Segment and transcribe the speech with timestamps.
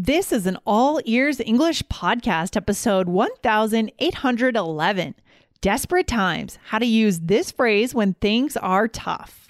[0.00, 5.14] This is an all ears English podcast, episode 1811
[5.60, 9.44] Desperate Times How to Use This Phrase When Things Are Tough.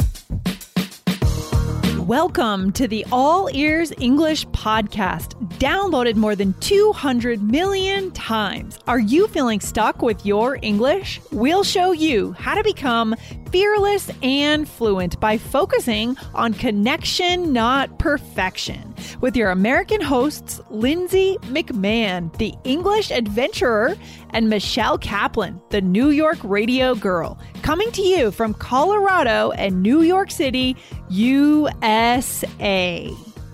[1.99, 8.79] Welcome to the All Ears English podcast, downloaded more than 200 million times.
[8.87, 11.21] Are you feeling stuck with your English?
[11.31, 13.15] We'll show you how to become
[13.51, 18.95] fearless and fluent by focusing on connection, not perfection.
[19.21, 23.97] With your American hosts, Lindsay McMahon, the English adventurer,
[24.31, 30.03] and Michelle Kaplan, the New York radio girl, coming to you from Colorado and New
[30.03, 30.77] York City,
[31.09, 33.11] USA.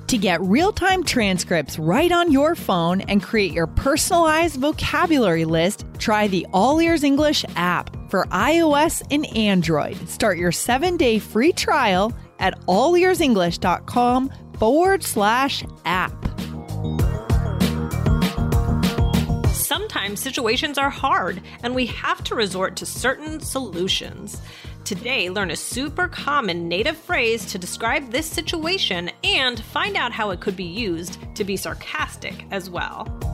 [0.09, 5.87] To get real time transcripts right on your phone and create your personalized vocabulary list,
[5.99, 9.97] try the All Ears English app for iOS and Android.
[10.09, 16.13] Start your seven day free trial at allearsenglish.com forward slash app.
[19.53, 24.41] Sometimes situations are hard and we have to resort to certain solutions.
[24.85, 30.31] Today, learn a super common native phrase to describe this situation and find out how
[30.31, 33.34] it could be used to be sarcastic as well.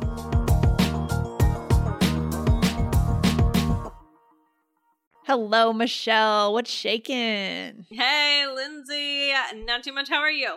[5.31, 6.51] Hello, Michelle.
[6.51, 7.85] What's shaking?
[7.89, 9.31] Hey, Lindsay.
[9.65, 10.09] Not too much.
[10.09, 10.55] How are you?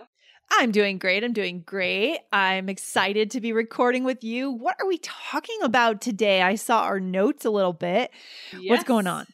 [0.50, 1.22] I'm doing great.
[1.22, 2.18] I'm doing great.
[2.32, 4.50] I'm excited to be recording with you.
[4.50, 6.42] What are we talking about today?
[6.42, 8.10] I saw our notes a little bit.
[8.66, 9.28] What's going on?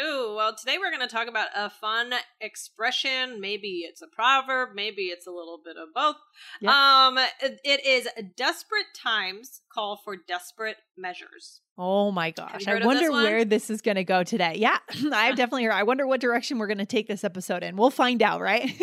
[0.00, 3.40] Ooh, well, today we're going to talk about a fun expression.
[3.40, 6.16] Maybe it's a proverb, maybe it's a little bit of both.
[6.60, 6.70] Yep.
[6.70, 11.62] Um, it, it is desperate times call for desperate measures.
[11.78, 12.66] Oh my gosh.
[12.66, 14.54] I wonder this where this is going to go today.
[14.56, 14.78] Yeah,
[15.12, 15.72] I've definitely heard.
[15.72, 17.76] I wonder what direction we're going to take this episode in.
[17.76, 18.70] We'll find out, right?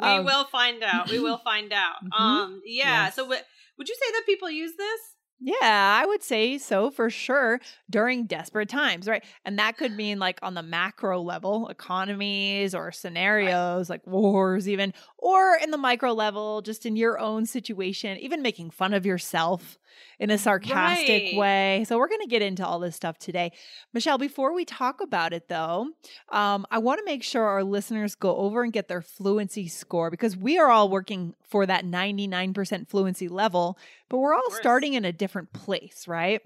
[0.00, 1.08] We Um, will find out.
[1.10, 1.96] We will find out.
[2.04, 2.20] Mhm.
[2.20, 3.04] Um, yeah.
[3.04, 3.14] Yes.
[3.16, 3.40] So, w-
[3.76, 5.00] would you say that people use this?
[5.40, 9.22] Yeah, I would say so for sure during desperate times, right?
[9.44, 14.92] And that could mean like on the macro level, economies or scenarios like wars, even,
[15.18, 19.78] or in the micro level, just in your own situation, even making fun of yourself
[20.20, 21.34] in a sarcastic Right.
[21.34, 21.84] way.
[21.86, 23.52] So, we're going to get into all this stuff today.
[23.92, 25.88] Michelle, before we talk about it though,
[26.30, 30.10] um, I want to make sure our listeners go over and get their fluency score
[30.10, 35.04] because we are all working for that 99% fluency level, but we're all starting in
[35.04, 36.40] a different place, right?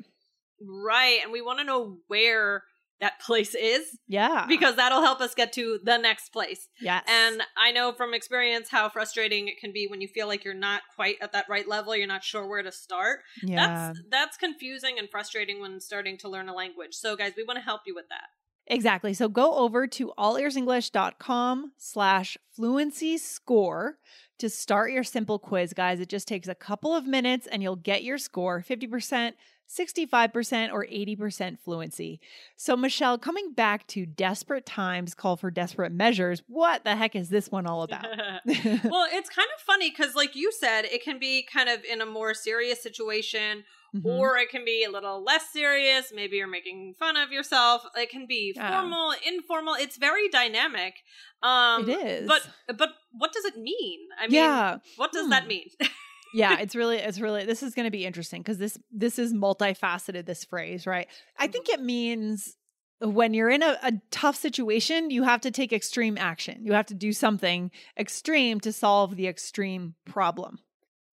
[0.60, 1.18] Right.
[1.22, 2.62] And we want to know where
[3.02, 4.46] that place is Yeah.
[4.48, 6.68] because that'll help us get to the next place.
[6.80, 7.04] yes.
[7.06, 10.54] And I know from experience how frustrating it can be when you feel like you're
[10.54, 13.20] not quite at that right level, you're not sure where to start.
[13.42, 13.66] yeah.
[13.92, 16.94] That's that's confusing and frustrating when starting to learn a language.
[16.94, 18.28] So guys, we want to help you with that.
[18.68, 19.12] Exactly.
[19.12, 23.98] So go over to allearsenglish.com slash fluency score
[24.38, 26.00] to start your simple quiz, guys.
[26.00, 29.32] It just takes a couple of minutes and you'll get your score 50%,
[29.76, 32.20] 65%, or 80% fluency.
[32.56, 37.28] So, Michelle, coming back to desperate times call for desperate measures, what the heck is
[37.28, 38.04] this one all about?
[38.46, 42.00] well, it's kind of funny because, like you said, it can be kind of in
[42.00, 44.06] a more serious situation, Mhm.
[44.06, 46.12] or it can be a little less serious.
[46.14, 47.84] Maybe you're making fun of yourself.
[47.94, 48.80] It can be Yeah.
[48.80, 49.74] formal, informal.
[49.74, 50.94] It's very dynamic.
[51.42, 52.26] Um, it is.
[52.26, 54.00] But but what does it mean?
[54.18, 54.78] I mean, yeah.
[54.96, 55.30] what does Hmm.
[55.30, 55.68] that mean?
[56.34, 59.32] yeah it's really it's really this is going to be interesting because this this is
[59.32, 62.56] multifaceted this phrase right i think it means
[63.00, 66.86] when you're in a, a tough situation you have to take extreme action you have
[66.86, 70.58] to do something extreme to solve the extreme problem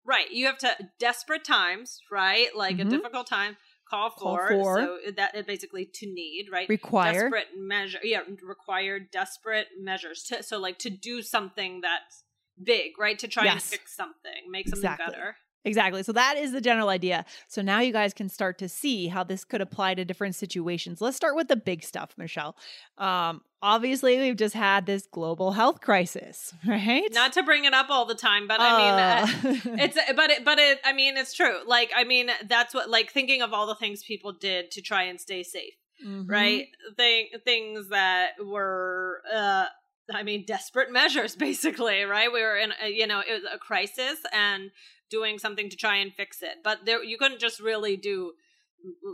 [0.06, 0.32] right.
[0.32, 2.48] You have to desperate times, right?
[2.56, 2.88] Like Mhm.
[2.88, 3.58] a difficult time.
[3.88, 4.78] Call Call for, for.
[4.78, 6.70] so that basically to need, right?
[6.70, 12.24] require desperate measure yeah require desperate measures to so like to do something that's
[12.64, 13.18] big right?
[13.20, 15.14] To try and fix something make something Exactly.
[15.14, 15.36] better.
[15.66, 16.04] Exactly.
[16.04, 17.26] So that is the general idea.
[17.50, 21.02] So now you guys can start to see how this could apply to different situations.
[21.02, 22.56] Let's start with the big stuff michelle.
[22.98, 27.04] Um obviously we've just had this global health crisis right?
[27.12, 30.30] Not to bring it up all the time but i mean uh, Uh, it's but
[30.30, 31.58] it but it i mean it's true.
[31.68, 35.04] Like i mean that's what like thinking of all the things people did to try
[35.04, 35.74] and stay safe
[36.06, 36.24] mhm.
[36.30, 36.68] right?
[36.96, 39.66] Thing, things that were uh
[40.14, 42.32] I mean, desperate measures, basically, right?
[42.32, 44.72] We were in, a, you know, it was a crisis and
[45.10, 46.58] doing something to try and fix it.
[46.64, 48.34] But there, you couldn't just really do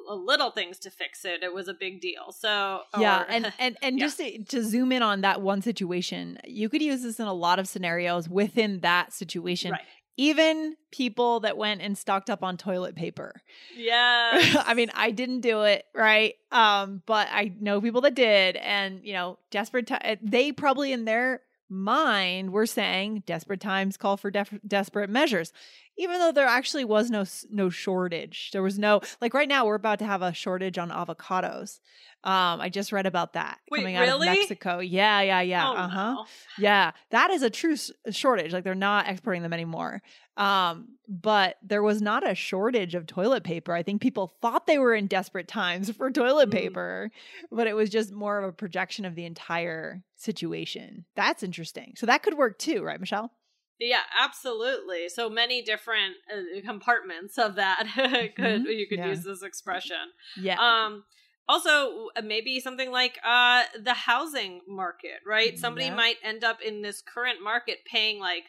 [0.08, 1.42] little things to fix it.
[1.42, 2.32] It was a big deal.
[2.32, 4.06] So yeah, and and and yeah.
[4.06, 7.34] just to, to, zoom in on that one situation, you could use this in a
[7.34, 9.72] lot of scenarios within that situation.
[9.72, 9.82] Right
[10.18, 13.42] even people that went and stocked up on toilet paper.
[13.76, 14.64] Yeah.
[14.66, 16.36] I mean, I didn't do it, right?
[16.52, 21.06] Um, but I know people that did and, you know, desperate time they probably in
[21.06, 25.52] their mind were saying desperate times call for def- desperate measures
[25.98, 29.76] even though there actually was no no shortage there was no like right now we're
[29.76, 31.80] about to have a shortage on avocados
[32.26, 34.28] um, I just read about that Wait, coming out really?
[34.28, 34.80] of Mexico.
[34.80, 35.70] Yeah, yeah, yeah.
[35.70, 36.14] Oh, uh huh.
[36.14, 36.26] No.
[36.58, 37.76] Yeah, that is a true
[38.10, 38.52] shortage.
[38.52, 40.02] Like they're not exporting them anymore.
[40.36, 43.74] Um, but there was not a shortage of toilet paper.
[43.74, 46.54] I think people thought they were in desperate times for toilet mm.
[46.54, 47.12] paper,
[47.52, 51.06] but it was just more of a projection of the entire situation.
[51.16, 51.94] That's interesting.
[51.96, 53.32] So that could work too, right, Michelle?
[53.80, 55.10] Yeah, absolutely.
[55.10, 58.66] So many different uh, compartments of that could mm-hmm.
[58.68, 59.08] you could yeah.
[59.08, 59.98] use this expression.
[60.38, 60.58] Yeah.
[60.60, 61.04] Um
[61.48, 65.96] also uh, maybe something like uh the housing market right somebody yeah.
[65.96, 68.46] might end up in this current market paying like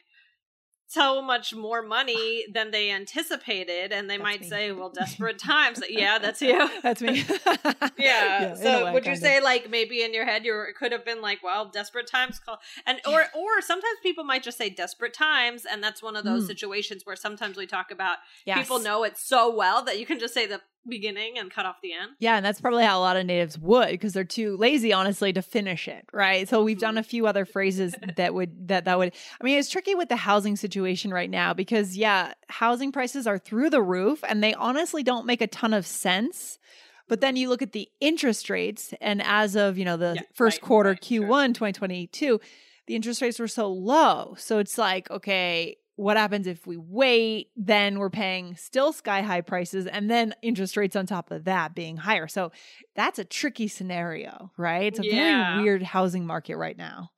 [0.88, 4.48] so much more money than they anticipated and they that's might me.
[4.48, 7.24] say well desperate times yeah that's you that's me
[7.98, 9.44] yeah, yeah so way, would you say of.
[9.44, 12.58] like maybe in your head you it could have been like well desperate times call
[12.86, 16.44] and or or sometimes people might just say desperate times and that's one of those
[16.44, 16.46] mm.
[16.46, 18.58] situations where sometimes we talk about yes.
[18.58, 21.76] people know it so well that you can just say the beginning and cut off
[21.82, 22.12] the end.
[22.18, 25.32] Yeah, and that's probably how a lot of natives would because they're too lazy honestly
[25.32, 26.48] to finish it, right?
[26.48, 26.98] So we've done mm-hmm.
[26.98, 30.16] a few other phrases that would that that would I mean, it's tricky with the
[30.16, 35.02] housing situation right now because yeah, housing prices are through the roof and they honestly
[35.02, 36.58] don't make a ton of sense.
[37.08, 40.22] But then you look at the interest rates and as of, you know, the yeah,
[40.34, 41.70] first right, quarter right, Q1 sure.
[41.70, 42.40] 2022,
[42.86, 44.34] the interest rates were so low.
[44.38, 47.48] So it's like, okay, what happens if we wait?
[47.56, 51.74] Then we're paying still sky high prices and then interest rates on top of that
[51.74, 52.28] being higher.
[52.28, 52.52] So
[52.94, 54.84] that's a tricky scenario, right?
[54.84, 55.54] It's a yeah.
[55.54, 57.10] very weird housing market right now.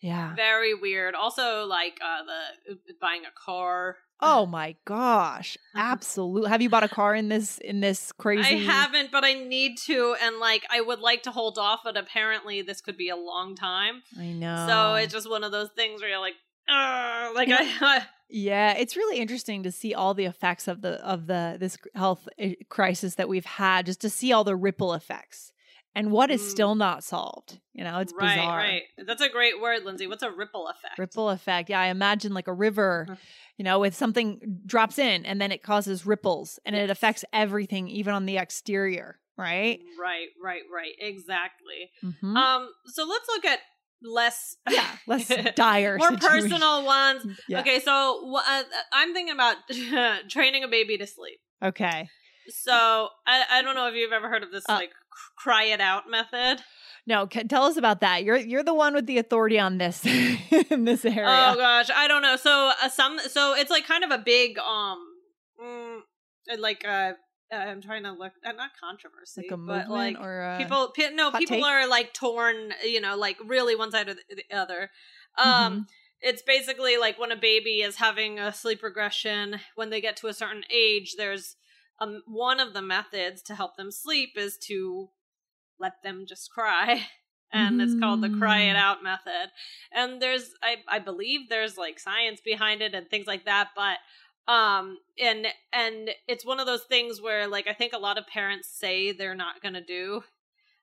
[0.00, 0.34] Yeah.
[0.36, 1.14] Very weird.
[1.14, 3.96] Also, like uh, the uh, buying a car.
[4.20, 5.56] Oh my gosh.
[5.74, 6.50] Absolutely.
[6.50, 9.78] Have you bought a car in this in this crazy I haven't, but I need
[9.86, 13.16] to and like I would like to hold off, but apparently this could be a
[13.16, 14.02] long time.
[14.18, 14.66] I know.
[14.68, 16.34] So it's just one of those things where you're like,
[16.68, 21.56] like I, yeah, it's really interesting to see all the effects of the of the
[21.58, 25.52] this health eh, crisis that we've had, just to see all the ripple effects
[25.94, 26.48] and what is mm.
[26.48, 27.58] still not solved.
[27.72, 28.58] You know, it's right, bizarre.
[28.58, 30.06] Right, That's a great word, Lindsay.
[30.06, 30.98] What's a ripple effect?
[30.98, 31.70] Ripple effect.
[31.70, 33.18] Yeah, I imagine like a river,
[33.56, 36.84] you know, with something drops in and then it causes ripples and yes.
[36.84, 39.18] it affects everything, even on the exterior.
[39.36, 39.80] Right.
[40.00, 40.28] Right.
[40.42, 40.62] Right.
[40.72, 40.92] Right.
[41.00, 41.90] Exactly.
[42.04, 42.36] Mm-hmm.
[42.36, 42.68] Um.
[42.86, 43.60] So let's look at
[44.02, 46.50] less yeah less dire more situation.
[46.50, 47.26] personal ones.
[47.48, 47.60] Yeah.
[47.60, 48.62] okay so uh,
[48.92, 49.56] i'm thinking about
[50.28, 51.40] training a baby to sleep.
[51.62, 52.08] Okay.
[52.50, 54.90] So I, I don't know if you've ever heard of this uh, like
[55.36, 56.62] cry it out method.
[57.06, 58.24] No tell us about that.
[58.24, 60.04] You're you're the one with the authority on this
[60.70, 61.24] in this area.
[61.26, 62.36] Oh gosh i don't know.
[62.36, 64.98] So uh, some so it's like kind of a big um
[65.62, 66.00] mm,
[66.58, 67.12] like uh uh,
[67.50, 70.92] I'm trying to look uh, not controversy, like but like or people.
[70.94, 71.64] Pe- no, people take?
[71.64, 72.72] are like torn.
[72.84, 74.90] You know, like really one side or the other.
[75.36, 75.80] Um, mm-hmm.
[76.20, 79.60] it's basically like when a baby is having a sleep regression.
[79.74, 81.56] When they get to a certain age, there's
[82.00, 85.08] um one of the methods to help them sleep is to
[85.78, 87.06] let them just cry.
[87.52, 87.82] and mm.
[87.82, 88.78] it's called the cry it mm.
[88.78, 89.50] out method
[89.92, 93.98] and there's I, I believe there's like science behind it and things like that but
[94.48, 98.26] um and and it's one of those things where like i think a lot of
[98.26, 100.22] parents say they're not going to do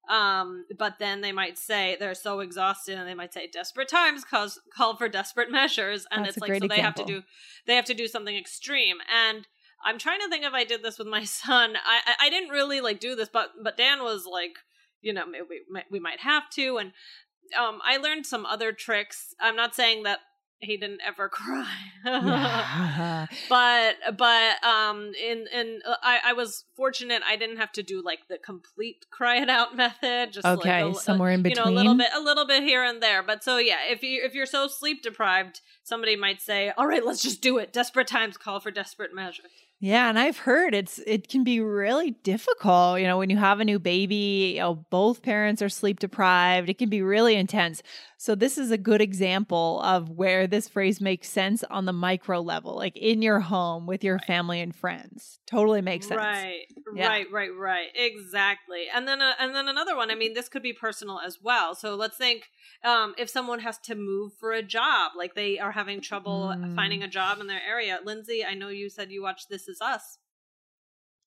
[0.10, 4.24] um but then they might say they're so exhausted and they might say desperate times
[4.24, 6.06] cause call for desperate measures.
[6.12, 6.76] And That's it's like so example.
[6.76, 7.24] they have to do
[7.66, 8.98] they have to do something extreme.
[9.12, 9.48] And
[9.84, 11.76] i'm trying to think if i did this with my son.
[11.76, 14.58] I i, I didn't really like do this but but dan was like
[15.02, 16.78] you know we, we might have to.
[16.78, 16.92] And
[17.58, 19.34] um i learned some other tricks.
[19.42, 20.20] I'm not saying that
[20.66, 21.68] he didn't ever cry.
[23.50, 28.02] But but um in in uh, I, I was fortunate i didn't have to do
[28.04, 31.72] like the complete cry it out method just okay like a, somewhere in between you
[31.72, 33.24] know a little bit a little bit here and there.
[33.24, 37.06] But so yeah if you if you're so sleep deprived somebody might say all right
[37.06, 37.74] let's just do it.
[37.74, 42.12] Desperate times call for desperate measures Yeah, and I've heard it's it can be really
[42.12, 43.00] difficult.
[43.00, 46.70] You know, when you have a new baby, you know, both parents are sleep deprived.
[46.70, 47.84] It can be really intense.
[48.18, 52.40] So this is a good example of where this phrase makes sense on the micro
[52.40, 55.40] level, like in your home with your family and friends.
[55.46, 56.18] Totally makes sense.
[56.20, 56.64] Right,
[56.96, 57.08] Yeah.
[57.10, 57.88] right, right, right.
[57.94, 58.86] Exactly.
[58.94, 60.10] And then, uh, and then another one.
[60.10, 61.76] I mean, this could be personal as well.
[61.76, 62.50] So let's think
[62.84, 66.76] um, if someone has to move for a job, like they are having trouble Mm.
[66.76, 68.00] finding a job in their area.
[68.04, 70.20] Lindsay, I know you said you watched This Is Us.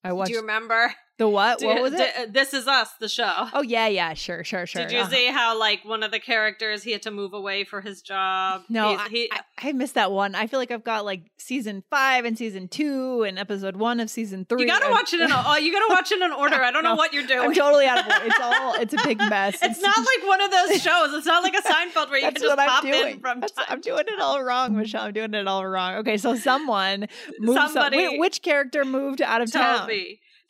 [0.02, 0.94] I watched Do you remember?
[1.18, 1.60] The what?
[1.62, 1.96] What was it?
[1.98, 3.48] d- uh, this Is Us, the show.
[3.52, 4.82] oh yeah, yeah, sure, sure, sure.
[4.82, 5.10] Did you Uh-huh.
[5.10, 8.62] see how like one of the characters he had to move away for his job?
[8.68, 10.34] No, I, he, I, I missed that one.
[10.34, 14.08] I feel like I've got like season five and season two and episode one of
[14.10, 14.62] season three.
[14.62, 15.28] you gotta I'm- watch it in.
[15.32, 16.62] Oh, you gotta watch it in order.
[16.62, 17.40] I don't know what you're doing.
[17.40, 18.24] I'm totally out of order.
[18.26, 18.74] It's all.
[18.74, 19.58] It's a big mess.
[19.62, 21.12] It's not like one of those shows.
[21.14, 23.14] It's not like a Seinfeld where you can just what I'm pop doing.
[23.14, 23.66] in from That's- time.
[23.68, 25.02] I'm doing it all wrong, Michelle.
[25.02, 25.96] I'm doing it all wrong.
[25.96, 27.08] Okay, so someone
[27.40, 27.58] moved.
[27.58, 29.88] some- Somebody- wait, which character moved out of town?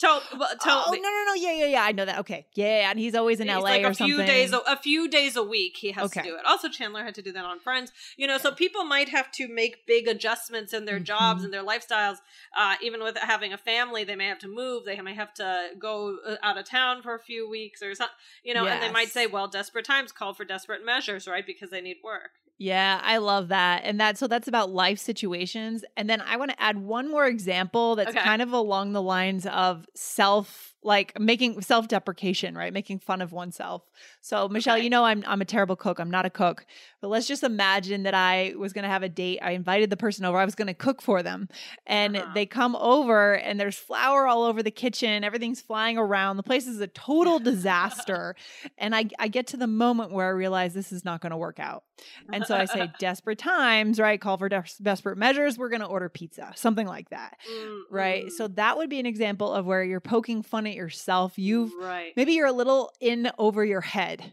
[0.01, 0.25] Toby.
[0.31, 2.99] To- well, Oh no no no yeah yeah yeah I know that okay yeah and
[2.99, 5.35] he's always in He's LA like or a few something days a, a few days
[5.37, 6.23] a week he has Okay.
[6.23, 6.45] to do it.
[6.47, 7.93] Also Chandler had to do that on Friends.
[8.17, 11.47] You know, so people might have to make big adjustments in their jobs Mhm.
[11.47, 12.19] and their lifestyles.
[12.57, 14.85] Uh, even with having a family, they may have to move.
[14.85, 18.15] They may have to go uh, out of town for a few weeks or something.
[18.45, 21.45] You know, and they might say, "Well, desperate times call for desperate measures," right?
[21.47, 22.31] Because they need work.
[22.59, 23.83] Yeah, I love that.
[23.85, 25.85] And that so that's about life situations.
[25.97, 28.21] And then I want to add one more example that's Okay.
[28.21, 32.73] kind of along the lines of self like making self-deprecation, right?
[32.73, 33.83] Making fun of oneself.
[34.21, 34.85] So, Michelle, Okay.
[34.85, 36.01] you know I'm I'm a terrible cook.
[36.01, 36.65] I'm not a cook.
[37.01, 39.39] But let's just imagine that I was going to have a date.
[39.41, 40.37] I invited the person over.
[40.39, 41.49] I was going to cook for them.
[41.87, 42.33] And Uh-huh.
[42.35, 45.23] they come over and there's flour all over the kitchen.
[45.23, 46.37] Everything's flying around.
[46.39, 48.35] The place is a total disaster.
[48.79, 51.37] and I I get to the moment where I realize this is not going to
[51.37, 51.85] work out.
[52.33, 54.21] And so I say, desperate times, right?
[54.21, 55.59] Call for des- desperate measures.
[55.59, 58.27] We're going to order pizza, something like that, Mm, right?
[58.27, 58.31] mm.
[58.31, 61.39] So that would be an example of where you're poking fun at yourself.
[61.39, 62.13] You've right.
[62.17, 64.33] maybe you're a little in over your head.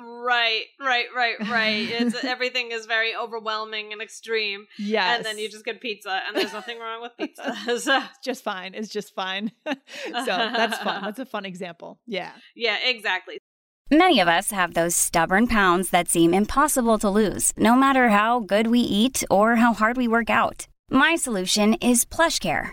[0.00, 1.88] Right, right, right, right.
[1.90, 5.16] It's everything is very overwhelming and extreme, Yes.
[5.16, 7.52] and then you just get pizza, and there's nothing wrong with pizza.
[7.80, 8.74] So, It's just fine.
[8.74, 9.50] It's just fine.
[9.66, 9.74] so
[10.14, 11.02] that's fun.
[11.02, 11.98] That's a fun example.
[12.06, 12.30] Yeah.
[12.54, 13.38] yeah, exactly.
[13.90, 18.38] Many of us have those stubborn pounds that seem impossible to lose, no matter how
[18.38, 20.68] good we eat or how hard we work out.
[20.90, 22.72] My solution is PlushCare.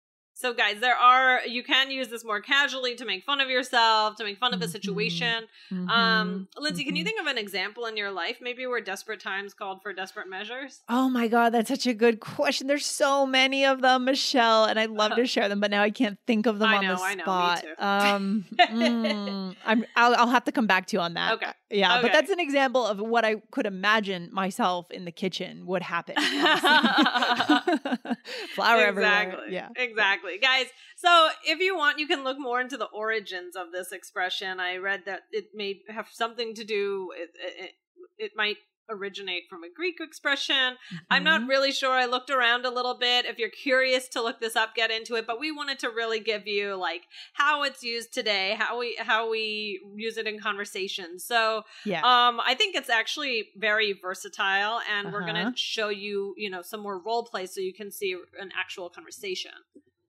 [0.41, 4.15] So, guys, there are you can use this more casually to make fun of yourself,
[4.15, 4.69] to make fun of a Mhm.
[4.71, 5.43] situation.
[5.71, 5.87] Mm-hmm.
[5.87, 7.07] Um, Lindsay, can you Mhm.
[7.07, 10.81] think of an example in your life, maybe where desperate times called for desperate measures?
[10.89, 12.65] Oh my God, that's such a good question.
[12.65, 15.91] There's so many of them, Michelle, and I'd love to share them, but now I
[15.91, 17.61] can't think of them I on know, the I know, me spot.
[17.63, 17.75] too.
[17.77, 21.33] Um, mm, I'm, I'll, I'll have to come back to you on that.
[21.33, 21.51] Okay.
[21.69, 25.83] Yeah, but that's an example of what I could imagine myself in the kitchen would
[25.83, 26.15] happen.
[28.55, 29.23] Flour everywhere.
[29.23, 29.53] exactly.
[29.53, 29.69] Yeah.
[29.75, 30.37] Exactly.
[30.39, 34.59] Guys, so if you want, you can look more into the origins of this expression.
[34.59, 37.71] I read that it may have something to do, it, it,
[38.17, 38.57] it might
[38.89, 40.77] originate from a Greek expression.
[41.09, 41.47] I'm not Mhm.
[41.47, 41.91] really sure.
[41.91, 43.25] I looked around a little bit.
[43.25, 45.25] If you're curious to look this up, get into it.
[45.27, 49.29] But we wanted to really give you like how it's used today, how we how
[49.29, 51.19] we use it in conversation.
[51.19, 52.03] So Yeah.
[52.03, 55.25] um, I think it's actually very versatile, and we're Uh-huh.
[55.25, 58.89] gonna show you, you know, some more role play so you can see an actual
[58.89, 59.51] conversation.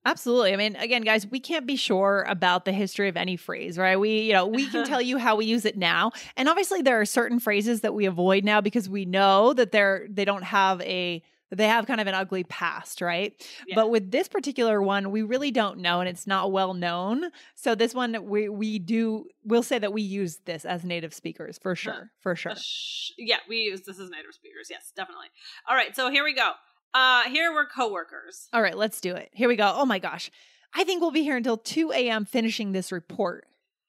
[0.04, 0.52] Absolutely.
[0.52, 3.98] I mean, again, guys, we can't be sure about the history of any phrase, right?
[3.98, 6.10] We, you know, we can tell you how we use it now.
[6.36, 10.06] And obviously there are certain phrases that we avoid now because we know that they're
[10.10, 11.22] they don't have a
[11.54, 13.34] they have kind of an ugly past, right?
[13.66, 13.74] Yeah.
[13.74, 17.26] But with this particular one, we really don't know and it's not well known.
[17.54, 21.58] So this one we we do we'll say that we use this as native speakers
[21.58, 22.10] for sure.
[22.20, 22.52] For sure.
[22.52, 24.68] Uh, sh- yeah, we use this as native speakers.
[24.70, 25.28] Yes, definitely.
[25.68, 26.52] All right, so here we go.
[26.94, 28.48] Uh, here we're coworkers.
[28.52, 29.30] All right, let's do it.
[29.32, 29.72] Here we go.
[29.74, 30.30] Oh my gosh.
[30.74, 32.24] I think we'll be here until 2 a.m.
[32.24, 33.46] finishing this report.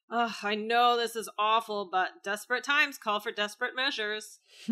[0.09, 4.39] Ugh, I know this is awful, but desperate times call for desperate measures.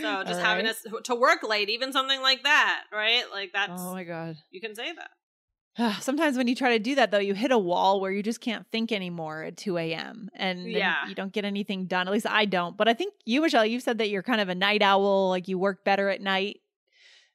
[0.00, 0.74] So just All having right.
[0.74, 3.22] us to work late, even something like that, right?
[3.30, 4.36] Like that's Oh my god.
[4.50, 4.90] you can say
[5.76, 5.92] that.
[6.02, 8.40] Sometimes when you try to do that, though, you hit a wall where you just
[8.40, 10.28] can't think anymore at 2 a.m.
[10.34, 11.06] and Yeah.
[11.08, 12.08] you don't get anything done.
[12.08, 12.76] At least I don't.
[12.76, 15.46] But I think you, Michelle, you've said that you're kind of a night owl, like
[15.46, 16.58] you work better at night.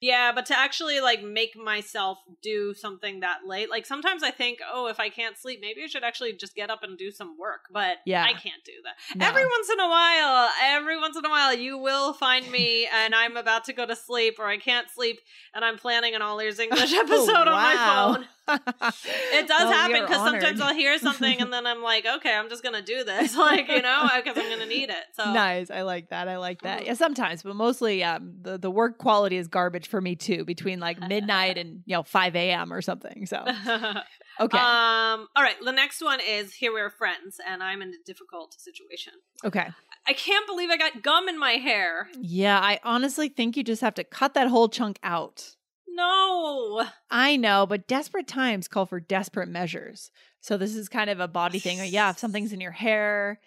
[0.01, 4.59] Yeah, but to actually like make myself do something that late, like sometimes I think,
[4.71, 7.37] oh, if I can't sleep, maybe I should actually just get up and do some
[7.37, 7.61] work.
[7.71, 8.23] But Yeah.
[8.23, 9.17] I can't do that.
[9.17, 9.27] No.
[9.27, 13.15] Every once in a while, every once in a while, you will find me and
[13.15, 15.19] I'm about to go to sleep or I can't sleep
[15.53, 18.27] and I'm planning an all ears English oh, episode on my phone.
[18.47, 18.61] It
[19.47, 20.61] does Well, happen because sometimes.
[20.61, 23.81] I'll hear something and then I'm like, okay, I'm just gonna do this, like you
[23.81, 25.03] know, because I'm gonna need it.
[25.13, 25.71] So Nice.
[25.71, 26.27] I like that.
[26.27, 26.85] I like that.
[26.85, 30.79] Yeah, sometimes, but mostly um the, the work quality is garbage for me too, between
[30.79, 33.25] like midnight and you know, five AM or something.
[33.25, 33.37] So
[34.39, 34.57] okay.
[34.57, 35.27] Um.
[35.35, 35.55] All right.
[35.63, 39.13] The next one is here we're friends, and I'm in a difficult situation.
[39.43, 39.67] okay.
[40.07, 42.07] I can't believe I got gum in my hair.
[42.19, 45.55] Yeah, I honestly think you just have to cut that whole chunk out.
[45.95, 46.85] No.
[47.09, 50.11] I know, but desperate times call for desperate measures.
[50.41, 51.79] So this is kind of a body thing.
[51.85, 53.39] Yeah, if something's in your hair,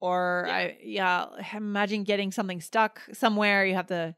[0.00, 0.54] or Yeah.
[0.54, 3.64] I yeah, imagine getting something stuck somewhere.
[3.64, 4.14] You have to.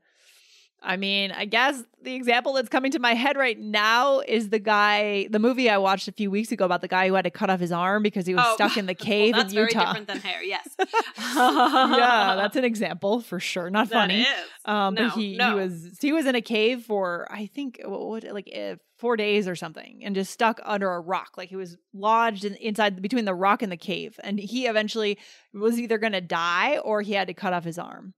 [0.86, 4.58] I mean, I guess the example that's coming to my head right now is the
[4.58, 7.30] guy, the movie I watched a few weeks ago about the guy who had to
[7.30, 9.54] cut off his arm because he was Oh, stuck in the Well, cave that's in
[9.56, 9.86] very Utah.
[9.86, 10.42] different than hair.
[10.44, 10.68] Yes.
[11.18, 13.70] yeah, that's an example for sure.
[13.70, 14.26] Not That funny.
[14.64, 15.48] Um, No, but he no.
[15.50, 19.48] he was he was in a cave for I think what, like uh, four days
[19.48, 21.32] or something, and just stuck under a rock.
[21.36, 25.18] Like he was lodged in, inside between the rock and the cave, and he eventually
[25.52, 28.14] was either going to die or he had to cut off his arm.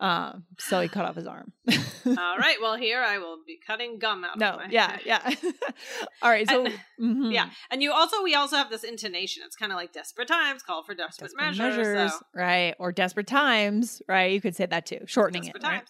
[0.00, 1.52] Um, so he cut off his arm.
[1.68, 2.56] All right.
[2.60, 4.34] Well, here I will be cutting gum out.
[4.36, 5.34] of no, yeah, yeah.
[6.22, 7.32] All right, so And- mhm.
[7.34, 9.42] Yeah, and you also we also have this intonation.
[9.44, 11.86] It's kind of like desperate times call for desperate, Desperate measures.
[11.86, 12.18] measures, so.
[12.34, 12.74] right?
[12.78, 14.32] Or desperate times, right?
[14.32, 15.80] You could say that too, shortening Desperate it, times.
[15.80, 15.88] Right.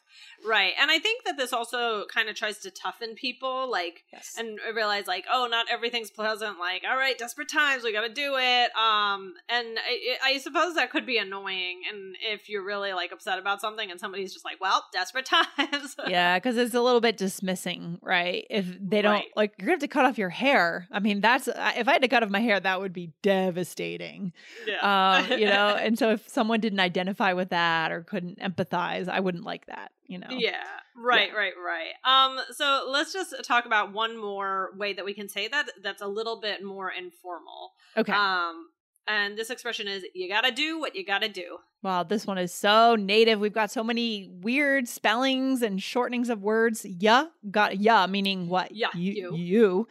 [0.79, 4.35] And I think that this also kind of tries to toughen people, like, Yes.
[4.39, 6.59] and realize, like, oh, not everything's pleasant.
[6.59, 8.71] Like, all right, desperate times, we got to do it.
[8.77, 13.39] Um, and I, I suppose that could be annoying, and if you're really like upset
[13.39, 15.27] about something, and somebody's just like, well, desperate
[15.59, 15.97] times.
[16.09, 18.47] yeah, because it's a little bit dismissing, right?
[18.51, 19.25] If they don't Right.
[19.37, 20.87] like, you're gonna have to cut off your hair.
[20.91, 21.57] I mean, that's if
[21.89, 24.33] I had to cut off my hair, that would be devastating.
[24.67, 25.21] yeah.
[25.31, 29.21] Um, you know, and so if someone didn't identify with that or couldn't empathize, I
[29.21, 29.93] wouldn't like that.
[30.11, 30.65] You know, Yeah,
[30.97, 31.39] right, Yeah.
[31.39, 31.93] right, right.
[32.05, 36.03] Um, so let's just talk about one more way that we can say that that's
[36.03, 37.75] a little bit more informal.
[37.97, 38.13] Okay.
[38.13, 38.71] Um,
[39.07, 41.59] and this expression is you gotta do what you gotta do.
[41.85, 43.39] Wow, this one is so native.
[43.39, 46.85] We've got so many weird spellings and shortenings of words.
[46.85, 48.75] Yeah, got yeah, meaning what?
[48.75, 49.13] Yeah, you.
[49.13, 49.37] you.
[49.37, 49.89] you.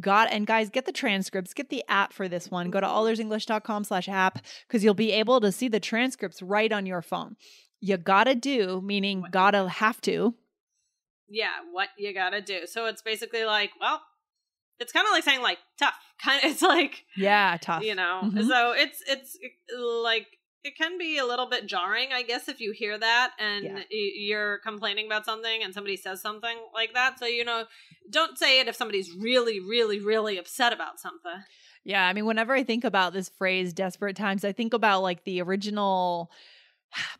[0.00, 2.70] Got and guys, get the transcripts, get the app for this one.
[2.70, 6.86] Go to allearsenglish.com slash app because you'll be able to see the transcripts right on
[6.86, 7.36] your phone.
[7.84, 9.32] You gotta do, meaning What?
[9.32, 10.34] gotta have to.
[11.28, 12.66] Yeah, what you gotta do.
[12.66, 14.00] So it's basically like, well,
[14.78, 15.94] it's kind of like saying like tough.
[16.22, 17.82] Kind of, it's like Yeah, tough.
[17.82, 18.20] you know.
[18.22, 18.46] Mhm.
[18.46, 19.36] So it's it's
[19.76, 20.28] like
[20.62, 23.82] it can be a little bit jarring, I guess, if you hear that and Yeah.
[23.90, 27.18] you're complaining about something and somebody says something like that.
[27.18, 27.64] So you know,
[28.08, 31.42] don't say it if somebody's really, really, really upset about something.
[31.82, 35.24] Yeah, I mean, whenever I think about this phrase, desperate times, I think about like
[35.24, 36.30] the original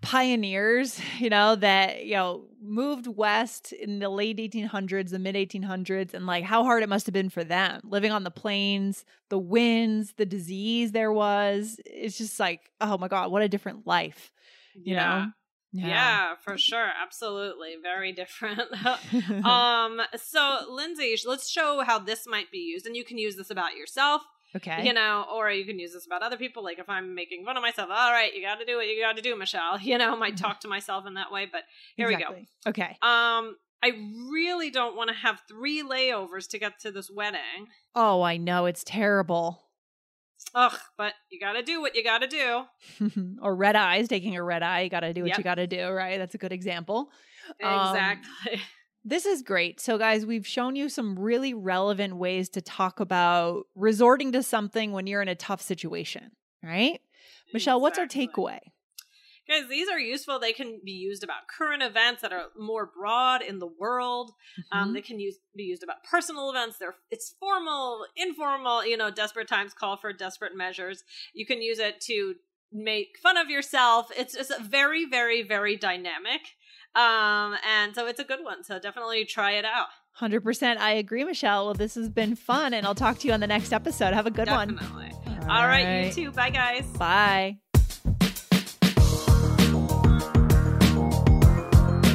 [0.01, 6.15] pioneers, you know, that, you know, moved west in the late 1800s, the mid 1800s,
[6.15, 9.39] and like how hard it must have been for them living on the plains, the
[9.39, 11.81] winds, the disease there was.
[11.87, 14.33] It's just like, oh my God, what a different life,
[14.75, 15.19] you yeah.
[15.19, 15.27] know?
[15.75, 16.35] Yeah.
[16.43, 16.89] for sure.
[17.03, 17.77] Absolutely.
[17.83, 18.61] Very different.
[19.45, 23.51] um so Lindsay, let's show how this might be used and you can use this
[23.51, 24.23] about yourself,
[24.57, 24.87] okay.
[24.87, 27.57] you know, or you can use this about other people like if I'm making fun
[27.57, 29.79] of myself, all right, you got to do what you got to do, Michelle.
[29.83, 31.63] You know, I might talk to myself in that way, but
[31.97, 32.49] here Exactly.
[32.67, 32.83] We go.
[32.83, 32.97] Okay.
[33.03, 33.91] Um I
[34.31, 37.67] really don't want to have three layovers to get to this wedding.
[37.97, 38.67] Oh, I know.
[38.67, 39.61] It's terrible.
[40.55, 43.37] Ugh, but you got to do what you got to do.
[43.43, 44.83] or red eyes, taking a red eye.
[44.83, 45.39] You got to do what Yep.
[45.39, 46.19] you got to do, right?
[46.19, 47.11] That's a good example.
[47.63, 48.61] Um, Exactly.
[49.05, 49.81] This is great.
[49.81, 54.93] So, guys, we've shown you some really relevant ways to talk about resorting to something
[54.93, 56.31] when you're in a tough situation,
[56.63, 57.01] right?
[57.53, 58.61] Michelle, what's our takeaway?
[59.49, 60.39] Guys, these are useful.
[60.39, 64.31] They can be used about current events that are more broad in the world.
[64.71, 64.95] Um, Mhm.
[64.95, 66.79] they can use be used about personal events.
[66.79, 68.87] They're it's formal, informal.
[68.87, 71.03] You know, desperate times call for desperate measures.
[71.35, 72.37] You can use it to
[72.71, 74.13] make fun of yourself.
[74.17, 76.55] It's it's very, very, very dynamic.
[76.95, 78.65] Um, and so it's a good one.
[78.65, 79.87] So definitely try it out.
[80.21, 80.77] 100%.
[80.77, 81.65] I agree, Michelle.
[81.67, 84.13] Well, this has been fun, and I'll talk to you on the next episode.
[84.13, 84.77] Have a good one.
[84.77, 85.11] definitely.
[85.49, 86.31] All right, you too.
[86.33, 86.87] Bye, guys.
[86.99, 87.62] Bye.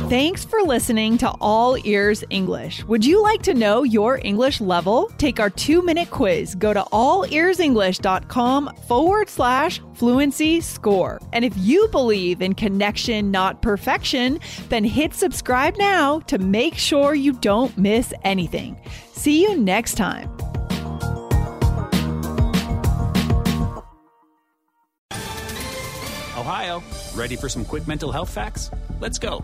[0.10, 2.82] Thanks for listening to All Ears English.
[2.86, 5.12] Would you like to know your English level?
[5.18, 6.56] Take our two minute quiz.
[6.56, 11.20] Go to allearsenglish.com forward slash fluency score.
[11.34, 14.40] And if you believe in connection, not perfection,
[14.70, 18.80] then hit subscribe now to make sure you don't miss anything.
[19.12, 20.32] See you next time.
[26.38, 26.82] Ohio,
[27.14, 28.72] ready for some quick mental health facts?
[29.02, 29.44] Let's go.